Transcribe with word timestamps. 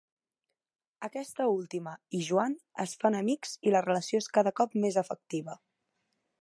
Aquesta 1.07 1.45
última 1.57 1.93
i 2.19 2.23
Joan 2.29 2.57
es 2.85 2.97
fan 3.03 3.19
amics 3.21 3.53
i 3.71 3.77
la 3.77 3.85
relació 3.89 4.25
és 4.25 4.33
cada 4.39 4.55
cop 4.63 4.77
més 4.87 4.99
afectiva. 5.07 5.61